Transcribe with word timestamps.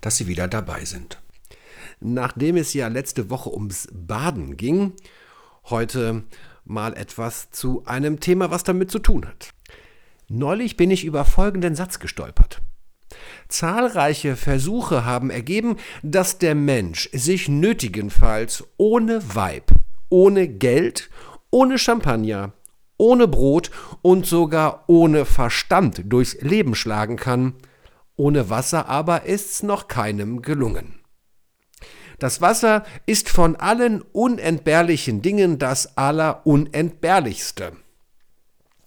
dass 0.00 0.16
Sie 0.16 0.26
wieder 0.26 0.48
dabei 0.48 0.84
sind. 0.84 1.20
Nachdem 2.00 2.56
es 2.56 2.74
ja 2.74 2.88
letzte 2.88 3.30
Woche 3.30 3.52
ums 3.52 3.88
Baden 3.92 4.56
ging, 4.56 4.92
heute 5.64 6.24
mal 6.64 6.94
etwas 6.96 7.50
zu 7.50 7.84
einem 7.86 8.20
Thema, 8.20 8.50
was 8.50 8.64
damit 8.64 8.90
zu 8.90 8.98
tun 8.98 9.26
hat. 9.26 9.50
Neulich 10.28 10.76
bin 10.76 10.90
ich 10.90 11.04
über 11.04 11.24
folgenden 11.24 11.74
Satz 11.74 11.98
gestolpert. 11.98 12.62
Zahlreiche 13.48 14.36
Versuche 14.36 15.04
haben 15.04 15.30
ergeben, 15.30 15.76
dass 16.02 16.38
der 16.38 16.54
Mensch 16.54 17.10
sich 17.12 17.48
nötigenfalls 17.48 18.64
ohne 18.76 19.34
Weib, 19.34 19.72
ohne 20.08 20.48
Geld, 20.48 21.10
ohne 21.50 21.78
Champagner, 21.78 22.52
ohne 22.96 23.28
Brot 23.28 23.70
und 24.02 24.26
sogar 24.26 24.84
ohne 24.86 25.24
Verstand 25.24 26.02
durchs 26.06 26.40
Leben 26.40 26.74
schlagen 26.74 27.16
kann. 27.16 27.54
Ohne 28.16 28.50
Wasser 28.50 28.88
aber 28.88 29.24
ist's 29.24 29.62
noch 29.62 29.88
keinem 29.88 30.42
gelungen. 30.42 31.00
Das 32.18 32.40
Wasser 32.40 32.84
ist 33.06 33.28
von 33.28 33.56
allen 33.56 34.02
unentbehrlichen 34.02 35.20
Dingen 35.20 35.58
das 35.58 35.96
allerunentbehrlichste. 35.96 37.72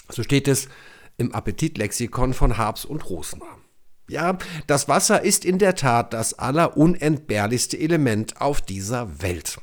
So 0.09 0.23
steht 0.23 0.47
es 0.47 0.69
im 1.17 1.33
Appetitlexikon 1.33 2.33
von 2.33 2.57
Habs 2.57 2.85
und 2.85 3.09
Rosner. 3.09 3.57
Ja, 4.09 4.37
das 4.67 4.87
Wasser 4.87 5.21
ist 5.21 5.43
in 5.43 5.59
der 5.59 5.75
Tat 5.75 6.13
das 6.13 6.35
allerunentbehrlichste 6.35 7.77
Element 7.77 8.39
auf 8.39 8.61
dieser 8.61 9.21
Welt. 9.21 9.57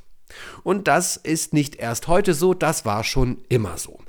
Und 0.63 0.89
das 0.89 1.17
ist 1.17 1.55
nicht 1.55 1.77
erst 1.77 2.09
heute 2.09 2.35
so, 2.35 2.53
das 2.53 2.85
war 2.85 3.05
schon 3.05 3.43
immer 3.49 3.79
so. 3.79 4.01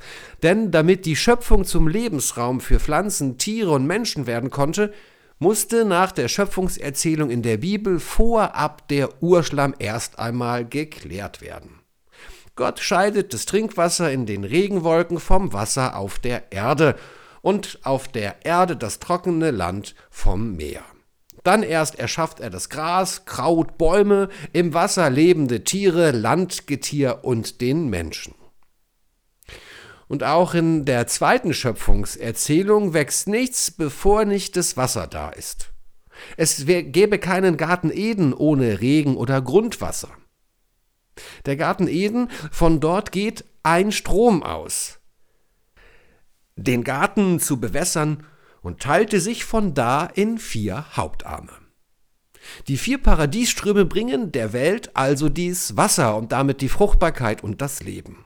Denn 0.44 0.72
damit 0.72 1.06
die 1.06 1.16
Schöpfung 1.16 1.64
zum 1.64 1.88
Lebensraum 1.88 2.60
für 2.60 2.80
Pflanzen, 2.80 3.38
Tiere 3.38 3.72
und 3.72 3.86
Menschen 3.86 4.28
werden 4.28 4.50
konnte, 4.50 4.92
musste 5.40 5.86
nach 5.86 6.12
der 6.12 6.28
Schöpfungserzählung 6.28 7.30
in 7.30 7.42
der 7.42 7.58
Bibel 7.58 8.00
vorab 8.00 8.88
der 8.88 9.22
Urschlamm 9.22 9.76
erst 9.80 10.20
einmal 10.20 10.66
geklärt 10.66 11.42
werden. 11.42 11.80
Gott 12.56 12.80
scheidet 12.80 13.34
das 13.34 13.46
Trinkwasser 13.46 14.12
in 14.12 14.26
den 14.26 14.46
Regenwolken 14.46 15.20
vom 15.20 15.52
Wasser 15.52 15.98
auf 15.98 16.20
der 16.20 16.54
Erde 16.54 16.96
und 17.42 17.80
auf 17.84 18.08
der 18.08 18.46
Erde 18.46 18.78
das 18.78 19.00
trockene 19.00 19.52
Land 19.52 19.94
vom 20.10 20.56
Meer. 20.56 20.84
Dann 21.44 21.64
erst 21.64 22.00
erschafft 22.00 22.40
er 22.40 22.50
das 22.50 22.70
Gras, 22.70 23.26
Kraut, 23.26 23.78
Bäume, 23.78 24.30
im 24.54 24.74
Wasser 24.74 25.10
lebende 25.10 25.64
Tiere, 25.64 26.12
Landgetier 26.12 27.20
und 27.24 27.62
den 27.62 27.90
Menschen. 27.90 28.34
Und 30.08 30.24
auch 30.24 30.54
in 30.54 30.86
der 30.86 31.08
zweiten 31.08 31.54
Schöpfungserzählung 31.54 32.94
wächst 32.94 33.28
nichts, 33.28 33.72
bevor 33.72 34.26
nicht 34.26 34.56
das 34.56 34.78
Wasser 34.78 35.08
da 35.08 35.30
ist. 35.30 35.72
Es 36.38 36.66
gäbe 36.66 37.20
keinen 37.20 37.58
Garten 37.58 37.92
Eden 37.92 38.34
ohne 38.34 38.82
Regen 38.82 39.18
oder 39.18 39.42
Grundwasser. 39.42 40.10
Der 41.46 41.56
Garten 41.58 41.88
Eden, 41.88 42.30
von 42.52 42.80
dort 42.80 43.12
geht 43.12 43.46
ein 43.64 43.92
Strom 43.92 44.44
aus 44.44 45.00
den 46.56 46.84
Garten 46.84 47.40
zu 47.40 47.60
bewässern 47.60 48.26
und 48.62 48.82
teilte 48.82 49.20
sich 49.20 49.46
von 49.46 49.74
da 49.74 50.06
in 50.06 50.38
vier 50.38 50.96
Hauptarme. 50.96 51.52
Die 52.68 52.78
vier 52.78 53.00
Paradiesströme 53.00 53.86
bringen 53.86 54.32
der 54.32 54.54
Welt 54.54 54.96
also 54.96 55.30
dies 55.30 55.76
Wasser 55.78 56.16
und 56.16 56.32
damit 56.32 56.62
die 56.62 56.70
Fruchtbarkeit 56.70 57.44
und 57.44 57.62
das 57.62 57.84
Leben. 57.84 58.26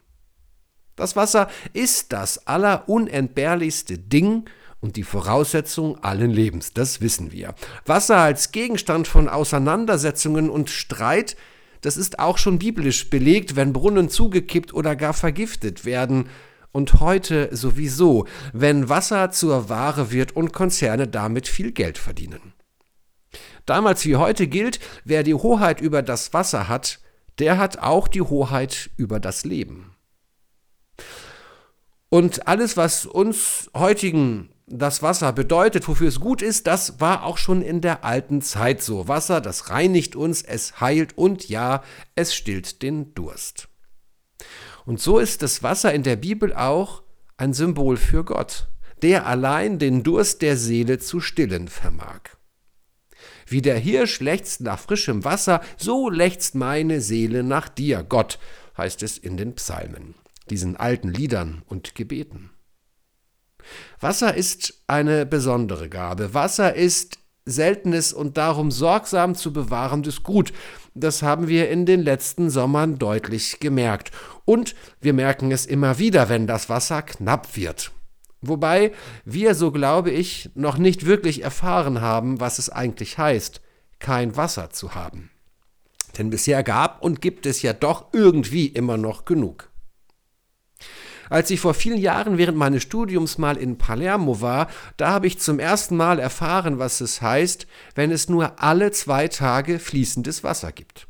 Das 0.99 1.15
Wasser 1.15 1.47
ist 1.71 2.11
das 2.11 2.45
allerunentbehrlichste 2.45 3.97
Ding 3.97 4.49
und 4.81 4.97
die 4.97 5.03
Voraussetzung 5.03 6.03
allen 6.03 6.29
Lebens, 6.29 6.73
das 6.73 6.99
wissen 6.99 7.31
wir. 7.31 7.55
Wasser 7.85 8.17
als 8.17 8.51
Gegenstand 8.51 9.07
von 9.07 9.29
Auseinandersetzungen 9.29 10.49
und 10.49 10.69
Streit, 10.69 11.37
das 11.79 11.95
ist 11.95 12.19
auch 12.19 12.37
schon 12.37 12.59
biblisch 12.59 13.09
belegt, 13.09 13.55
wenn 13.55 13.71
Brunnen 13.71 14.09
zugekippt 14.09 14.73
oder 14.73 14.97
gar 14.97 15.13
vergiftet 15.13 15.85
werden, 15.85 16.29
und 16.71 16.99
heute 16.99 17.49
sowieso, 17.55 18.27
wenn 18.53 18.89
Wasser 18.89 19.31
zur 19.31 19.69
Ware 19.69 20.11
wird 20.11 20.35
und 20.35 20.53
Konzerne 20.53 21.07
damit 21.07 21.47
viel 21.47 21.71
Geld 21.71 21.97
verdienen. 21.97 22.53
Damals 23.65 24.05
wie 24.05 24.17
heute 24.17 24.45
gilt, 24.47 24.79
wer 25.03 25.23
die 25.23 25.33
Hoheit 25.33 25.81
über 25.81 26.03
das 26.03 26.31
Wasser 26.33 26.67
hat, 26.67 26.99
der 27.39 27.57
hat 27.57 27.79
auch 27.79 28.07
die 28.07 28.21
Hoheit 28.21 28.91
über 28.97 29.19
das 29.19 29.45
Leben. 29.45 29.88
Und 32.09 32.47
alles, 32.47 32.75
was 32.75 33.05
uns 33.05 33.69
heutigen 33.75 34.49
das 34.65 35.01
Wasser 35.01 35.33
bedeutet, 35.33 35.87
wofür 35.87 36.07
es 36.07 36.19
gut 36.19 36.41
ist, 36.41 36.67
das 36.67 36.99
war 36.99 37.23
auch 37.23 37.37
schon 37.37 37.61
in 37.61 37.81
der 37.81 38.03
alten 38.03 38.41
Zeit 38.41 38.81
so. 38.81 39.07
Wasser, 39.07 39.41
das 39.41 39.69
reinigt 39.69 40.15
uns, 40.15 40.41
es 40.41 40.79
heilt 40.79 41.17
und 41.17 41.49
ja, 41.49 41.83
es 42.15 42.35
stillt 42.35 42.81
den 42.81 43.13
Durst. 43.13 43.67
Und 44.85 44.99
so 44.99 45.19
ist 45.19 45.41
das 45.41 45.63
Wasser 45.63 45.93
in 45.93 46.03
der 46.03 46.15
Bibel 46.15 46.53
auch 46.53 47.03
ein 47.37 47.53
Symbol 47.53 47.97
für 47.97 48.23
Gott, 48.23 48.67
der 49.01 49.25
allein 49.25 49.79
den 49.79 50.03
Durst 50.03 50.41
der 50.41 50.57
Seele 50.57 50.99
zu 50.99 51.19
stillen 51.19 51.67
vermag. 51.67 52.21
Wie 53.47 53.61
der 53.61 53.77
Hirsch 53.77 54.19
lechzt 54.19 54.61
nach 54.61 54.79
frischem 54.79 55.23
Wasser, 55.25 55.61
so 55.77 56.09
lechzt 56.09 56.53
meine 56.53 57.01
Seele 57.01 57.43
nach 57.43 57.69
dir, 57.69 58.03
Gott, 58.03 58.39
heißt 58.77 59.01
es 59.03 59.17
in 59.17 59.37
den 59.37 59.55
Psalmen, 59.55 60.15
diesen 60.49 60.77
alten 60.77 61.09
Liedern 61.09 61.63
und 61.67 61.95
Gebeten. 61.95 62.51
Wasser 63.99 64.35
ist 64.35 64.81
eine 64.87 65.25
besondere 65.25 65.89
Gabe. 65.89 66.33
Wasser 66.33 66.75
ist 66.75 67.19
seltenes 67.45 68.13
und 68.13 68.37
darum 68.37 68.71
sorgsam 68.71 69.35
zu 69.35 69.51
bewahrendes 69.51 70.23
Gut. 70.23 70.53
Das 70.93 71.21
haben 71.21 71.47
wir 71.47 71.69
in 71.69 71.85
den 71.85 72.01
letzten 72.01 72.49
Sommern 72.49 72.97
deutlich 72.97 73.59
gemerkt. 73.59 74.11
Und 74.45 74.75
wir 75.01 75.13
merken 75.13 75.51
es 75.51 75.65
immer 75.65 75.99
wieder, 75.99 76.29
wenn 76.29 76.47
das 76.47 76.69
Wasser 76.69 77.01
knapp 77.01 77.55
wird. 77.55 77.91
Wobei 78.41 78.93
wir, 79.25 79.53
so 79.53 79.71
glaube 79.71 80.11
ich, 80.11 80.49
noch 80.55 80.77
nicht 80.77 81.05
wirklich 81.05 81.43
erfahren 81.43 82.01
haben, 82.01 82.39
was 82.39 82.57
es 82.57 82.69
eigentlich 82.69 83.17
heißt, 83.17 83.61
kein 83.99 84.37
Wasser 84.37 84.69
zu 84.69 84.95
haben. 84.95 85.29
Denn 86.17 86.29
bisher 86.29 86.63
gab 86.63 87.03
und 87.03 87.21
gibt 87.21 87.45
es 87.45 87.61
ja 87.61 87.73
doch 87.73 88.07
irgendwie 88.13 88.67
immer 88.67 88.97
noch 88.97 89.25
genug. 89.25 89.68
Als 91.29 91.51
ich 91.51 91.59
vor 91.59 91.73
vielen 91.73 91.99
Jahren 91.99 92.37
während 92.37 92.57
meines 92.57 92.83
Studiums 92.83 93.37
mal 93.37 93.57
in 93.57 93.77
Palermo 93.77 94.41
war, 94.41 94.67
da 94.97 95.09
habe 95.09 95.27
ich 95.27 95.39
zum 95.39 95.59
ersten 95.59 95.95
Mal 95.95 96.19
erfahren, 96.19 96.79
was 96.79 97.01
es 97.01 97.21
heißt, 97.21 97.67
wenn 97.95 98.11
es 98.11 98.29
nur 98.29 98.61
alle 98.61 98.91
zwei 98.91 99.27
Tage 99.27 99.79
fließendes 99.79 100.43
Wasser 100.43 100.71
gibt. 100.71 101.07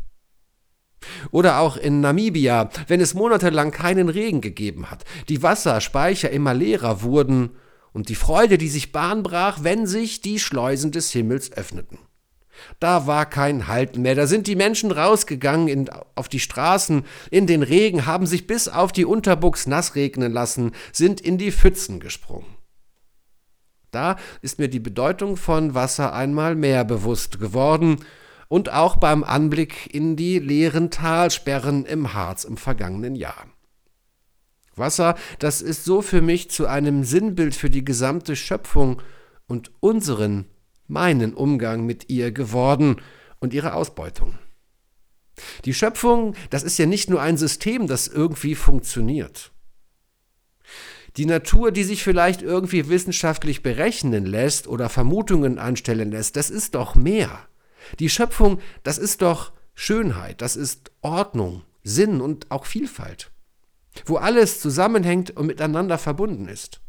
Oder 1.31 1.59
auch 1.59 1.77
in 1.77 2.01
Namibia, 2.01 2.69
wenn 2.87 2.99
es 2.99 3.13
monatelang 3.13 3.71
keinen 3.71 4.09
Regen 4.09 4.41
gegeben 4.41 4.91
hat, 4.91 5.05
die 5.29 5.41
Wasserspeicher 5.41 6.29
immer 6.29 6.53
leerer 6.53 7.01
wurden 7.01 7.51
und 7.93 8.09
die 8.09 8.15
Freude, 8.15 8.57
die 8.57 8.67
sich 8.67 8.91
Bahn 8.91 9.23
brach, 9.23 9.59
wenn 9.61 9.87
sich 9.87 10.21
die 10.21 10.39
Schleusen 10.39 10.91
des 10.91 11.11
Himmels 11.11 11.53
öffneten. 11.53 11.99
Da 12.79 13.07
war 13.07 13.25
kein 13.25 13.67
Halt 13.67 13.97
mehr. 13.97 14.15
Da 14.15 14.27
sind 14.27 14.47
die 14.47 14.55
Menschen 14.55 14.91
rausgegangen 14.91 15.67
in, 15.67 15.89
auf 16.15 16.29
die 16.29 16.39
Straßen, 16.39 17.05
in 17.31 17.47
den 17.47 17.63
Regen, 17.63 18.05
haben 18.05 18.25
sich 18.25 18.47
bis 18.47 18.67
auf 18.67 18.91
die 18.91 19.05
Unterbuchs 19.05 19.67
nass 19.67 19.95
regnen 19.95 20.31
lassen, 20.31 20.71
sind 20.91 21.21
in 21.21 21.37
die 21.37 21.51
Pfützen 21.51 21.99
gesprungen. 21.99 22.59
Da 23.91 24.17
ist 24.41 24.59
mir 24.59 24.67
die 24.67 24.79
Bedeutung 24.79 25.35
von 25.35 25.73
Wasser 25.73 26.13
einmal 26.13 26.55
mehr 26.55 26.83
bewusst 26.85 27.39
geworden 27.39 28.05
und 28.47 28.71
auch 28.71 28.97
beim 28.97 29.23
Anblick 29.23 29.93
in 29.93 30.15
die 30.15 30.39
leeren 30.39 30.91
Talsperren 30.91 31.85
im 31.85 32.13
Harz 32.13 32.43
im 32.43 32.57
vergangenen 32.57 33.15
Jahr. 33.15 33.47
Wasser, 34.75 35.15
das 35.39 35.61
ist 35.61 35.85
so 35.85 36.01
für 36.01 36.21
mich 36.21 36.49
zu 36.49 36.67
einem 36.67 37.03
Sinnbild 37.03 37.55
für 37.55 37.69
die 37.69 37.85
gesamte 37.85 38.35
Schöpfung 38.35 39.01
und 39.47 39.71
unseren 39.79 40.45
meinen 40.89 41.33
Umgang 41.33 41.85
mit 41.85 42.09
ihr 42.09 42.31
geworden 42.31 42.97
und 43.39 43.53
ihre 43.53 43.73
Ausbeutung. 43.73 44.37
Die 45.65 45.73
Schöpfung, 45.73 46.35
das 46.49 46.63
ist 46.63 46.77
ja 46.77 46.85
nicht 46.85 47.09
nur 47.09 47.21
ein 47.21 47.37
System, 47.37 47.87
das 47.87 48.07
irgendwie 48.07 48.55
funktioniert. 48.55 49.51
Die 51.17 51.25
Natur, 51.25 51.71
die 51.71 51.83
sich 51.83 52.03
vielleicht 52.03 52.41
irgendwie 52.41 52.89
wissenschaftlich 52.89 53.63
berechnen 53.63 54.25
lässt 54.25 54.67
oder 54.67 54.89
Vermutungen 54.89 55.57
anstellen 55.57 56.11
lässt, 56.11 56.35
das 56.35 56.49
ist 56.49 56.75
doch 56.75 56.95
mehr. 56.95 57.47
Die 57.99 58.09
Schöpfung, 58.09 58.59
das 58.83 58.97
ist 58.97 59.21
doch 59.21 59.51
Schönheit, 59.73 60.41
das 60.41 60.55
ist 60.55 60.91
Ordnung, 61.01 61.63
Sinn 61.83 62.21
und 62.21 62.51
auch 62.51 62.65
Vielfalt, 62.65 63.31
wo 64.05 64.17
alles 64.17 64.59
zusammenhängt 64.59 65.31
und 65.31 65.47
miteinander 65.47 65.97
verbunden 65.97 66.47
ist. 66.47 66.81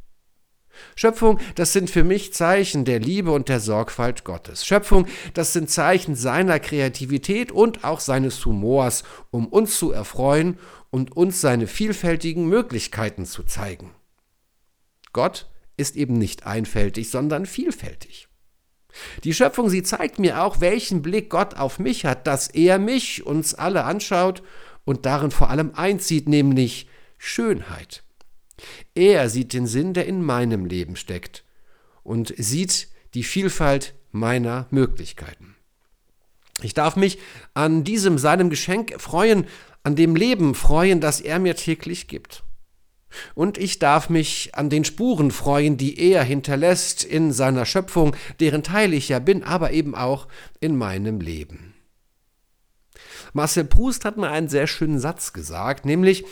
Schöpfung, 0.97 1.39
das 1.55 1.73
sind 1.73 1.91
für 1.91 2.05
mich 2.05 2.33
Zeichen 2.33 2.85
der 2.85 3.01
Liebe 3.01 3.33
und 3.33 3.49
der 3.49 3.61
Sorgfalt 3.61 4.25
Gottes. 4.25 4.67
Schöpfung, 4.67 5.07
das 5.35 5.53
sind 5.53 5.71
Zeichen 5.71 6.15
seiner 6.15 6.61
Kreativität 6.61 7.53
und 7.53 7.85
auch 7.85 8.01
seines 8.01 8.45
Humors, 8.45 9.03
um 9.31 9.47
uns 9.47 9.79
zu 9.79 9.93
erfreuen 9.93 10.59
und 10.91 11.17
uns 11.17 11.41
seine 11.41 11.67
vielfältigen 11.67 12.47
Möglichkeiten 12.47 13.27
zu 13.27 13.43
zeigen. 13.43 13.95
Gott 15.13 15.51
ist 15.77 15.97
eben 15.97 16.15
nicht 16.15 16.47
einfältig, 16.47 17.11
sondern 17.11 17.47
vielfältig. 17.47 18.29
Die 19.25 19.35
Schöpfung, 19.35 19.71
sie 19.71 19.83
zeigt 19.83 20.19
mir 20.19 20.43
auch, 20.43 20.61
welchen 20.61 21.03
Blick 21.03 21.31
Gott 21.31 21.55
auf 21.55 21.79
mich 21.79 22.05
hat, 22.05 22.27
dass 22.27 22.49
er 22.49 22.79
mich, 22.79 23.25
uns 23.25 23.55
alle 23.55 23.85
anschaut 23.85 24.43
und 24.85 25.07
darin 25.07 25.31
vor 25.31 25.51
allem 25.51 25.73
einzieht, 25.75 26.29
nämlich 26.29 26.89
Schönheit. 27.19 28.03
Er 28.95 29.29
sieht 29.29 29.53
den 29.53 29.67
Sinn, 29.67 29.95
der 29.95 30.07
in 30.07 30.23
meinem 30.23 30.67
Leben 30.67 30.97
steckt 30.97 31.45
und 32.03 32.35
sieht 32.37 32.89
die 33.15 33.25
Vielfalt 33.25 33.95
meiner 34.13 34.67
Möglichkeiten. 34.71 35.57
Ich 36.63 36.75
darf 36.75 36.97
mich 36.97 37.19
an 37.55 37.85
diesem 37.85 38.19
seinem 38.19 38.51
Geschenk 38.51 39.01
freuen, 39.01 39.47
an 39.83 39.97
dem 39.97 40.15
Leben 40.15 40.55
freuen, 40.55 41.01
das 41.01 41.21
er 41.21 41.39
mir 41.39 41.57
täglich 41.57 42.07
gibt. 42.07 42.43
Und 43.35 43.59
ich 43.59 43.79
darf 43.79 44.09
mich 44.09 44.55
an 44.55 44.71
den 44.71 44.85
Spuren 44.85 45.31
freuen, 45.31 45.77
die 45.77 45.99
er 45.99 46.23
hinterlässt 46.23 47.03
in 47.03 47.33
seiner 47.33 47.67
Schöpfung, 47.67 48.15
deren 48.39 48.63
Teil 48.63 48.95
ich 48.95 49.09
ja 49.09 49.19
bin, 49.19 49.43
aber 49.43 49.73
eben 49.73 49.95
auch 49.95 50.29
in 50.61 50.77
meinem 50.77 51.21
Leben. 51.21 51.75
Marcel 53.33 53.65
Proust 53.65 54.05
hat 54.05 54.17
mir 54.17 54.31
einen 54.31 54.49
sehr 54.49 54.67
schönen 54.67 54.99
Satz 54.99 55.33
gesagt, 55.33 55.85
nämlich, 55.85 56.25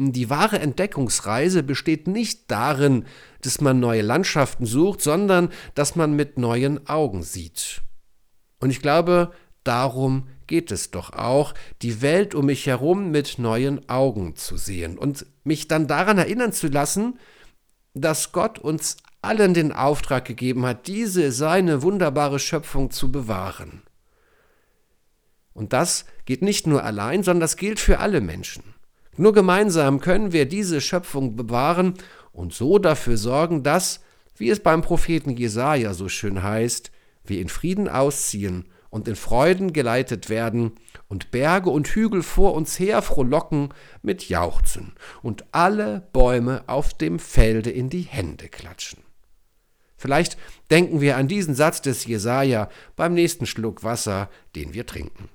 die 0.00 0.30
wahre 0.30 0.58
Entdeckungsreise 0.58 1.62
besteht 1.62 2.06
nicht 2.06 2.50
darin, 2.50 3.04
dass 3.42 3.60
man 3.60 3.80
neue 3.80 4.02
Landschaften 4.02 4.66
sucht, 4.66 5.02
sondern 5.02 5.50
dass 5.74 5.96
man 5.96 6.14
mit 6.14 6.38
neuen 6.38 6.86
Augen 6.88 7.22
sieht. 7.22 7.82
Und 8.60 8.70
ich 8.70 8.80
glaube, 8.80 9.32
darum 9.64 10.28
geht 10.46 10.72
es 10.72 10.90
doch 10.90 11.12
auch, 11.12 11.54
die 11.82 12.02
Welt 12.02 12.34
um 12.34 12.46
mich 12.46 12.66
herum 12.66 13.10
mit 13.10 13.38
neuen 13.38 13.88
Augen 13.88 14.36
zu 14.36 14.56
sehen 14.56 14.98
und 14.98 15.26
mich 15.44 15.68
dann 15.68 15.86
daran 15.86 16.18
erinnern 16.18 16.52
zu 16.52 16.68
lassen, 16.68 17.18
dass 17.94 18.32
Gott 18.32 18.58
uns 18.58 18.96
allen 19.22 19.54
den 19.54 19.72
Auftrag 19.72 20.24
gegeben 20.24 20.64
hat, 20.64 20.86
diese 20.86 21.30
seine 21.30 21.82
wunderbare 21.82 22.38
Schöpfung 22.38 22.90
zu 22.90 23.12
bewahren. 23.12 23.82
Und 25.52 25.72
das 25.72 26.06
geht 26.24 26.42
nicht 26.42 26.66
nur 26.66 26.84
allein, 26.84 27.22
sondern 27.22 27.40
das 27.40 27.56
gilt 27.56 27.80
für 27.80 27.98
alle 27.98 28.20
Menschen. 28.20 28.62
Nur 29.16 29.32
gemeinsam 29.32 30.00
können 30.00 30.32
wir 30.32 30.46
diese 30.46 30.80
Schöpfung 30.80 31.36
bewahren 31.36 31.94
und 32.32 32.54
so 32.54 32.78
dafür 32.78 33.16
sorgen, 33.16 33.62
dass, 33.62 34.00
wie 34.36 34.50
es 34.50 34.60
beim 34.60 34.82
Propheten 34.82 35.30
Jesaja 35.30 35.94
so 35.94 36.08
schön 36.08 36.42
heißt, 36.42 36.90
wir 37.24 37.40
in 37.40 37.48
Frieden 37.48 37.88
ausziehen 37.88 38.66
und 38.88 39.08
in 39.08 39.16
Freuden 39.16 39.72
geleitet 39.72 40.28
werden 40.28 40.72
und 41.08 41.30
Berge 41.30 41.70
und 41.70 41.88
Hügel 41.88 42.22
vor 42.22 42.54
uns 42.54 42.78
her 42.78 43.02
frohlocken 43.02 43.72
mit 44.02 44.28
Jauchzen 44.28 44.92
und 45.22 45.44
alle 45.52 46.08
Bäume 46.12 46.64
auf 46.66 46.94
dem 46.94 47.18
Felde 47.18 47.70
in 47.70 47.88
die 47.88 48.02
Hände 48.02 48.48
klatschen. 48.48 49.00
Vielleicht 49.96 50.38
denken 50.70 51.00
wir 51.00 51.16
an 51.16 51.28
diesen 51.28 51.54
Satz 51.54 51.82
des 51.82 52.06
Jesaja 52.06 52.70
beim 52.96 53.12
nächsten 53.12 53.44
Schluck 53.46 53.84
Wasser, 53.84 54.30
den 54.56 54.72
wir 54.72 54.86
trinken. 54.86 55.28